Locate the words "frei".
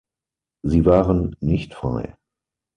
1.75-2.15